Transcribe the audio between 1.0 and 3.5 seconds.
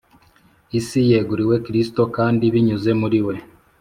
yeguriwe Kristo kandi, binyuze muri We